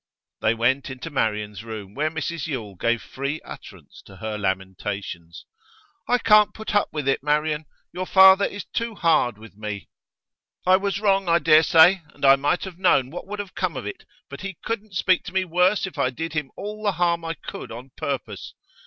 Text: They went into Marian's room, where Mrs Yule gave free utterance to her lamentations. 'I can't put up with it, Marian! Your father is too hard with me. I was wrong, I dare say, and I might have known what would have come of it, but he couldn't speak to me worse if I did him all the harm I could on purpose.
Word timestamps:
They 0.41 0.55
went 0.55 0.89
into 0.89 1.11
Marian's 1.11 1.63
room, 1.63 1.93
where 1.93 2.09
Mrs 2.09 2.47
Yule 2.47 2.73
gave 2.73 3.03
free 3.03 3.39
utterance 3.45 4.01
to 4.07 4.15
her 4.15 4.35
lamentations. 4.35 5.45
'I 6.07 6.17
can't 6.17 6.55
put 6.55 6.73
up 6.73 6.89
with 6.91 7.07
it, 7.07 7.21
Marian! 7.21 7.65
Your 7.93 8.07
father 8.07 8.45
is 8.45 8.63
too 8.73 8.95
hard 8.95 9.37
with 9.37 9.55
me. 9.55 9.89
I 10.65 10.75
was 10.77 10.99
wrong, 10.99 11.29
I 11.29 11.37
dare 11.37 11.61
say, 11.61 12.01
and 12.15 12.25
I 12.25 12.35
might 12.35 12.63
have 12.63 12.79
known 12.79 13.11
what 13.11 13.27
would 13.27 13.37
have 13.37 13.53
come 13.53 13.77
of 13.77 13.85
it, 13.85 14.03
but 14.27 14.41
he 14.41 14.57
couldn't 14.65 14.95
speak 14.95 15.21
to 15.25 15.33
me 15.33 15.45
worse 15.45 15.85
if 15.85 15.99
I 15.99 16.09
did 16.09 16.33
him 16.33 16.49
all 16.57 16.81
the 16.81 16.93
harm 16.93 17.23
I 17.23 17.35
could 17.35 17.71
on 17.71 17.91
purpose. 17.95 18.55